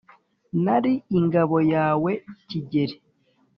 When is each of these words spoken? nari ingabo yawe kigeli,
nari 0.63 0.93
ingabo 1.17 1.57
yawe 1.73 2.11
kigeli, 2.49 2.95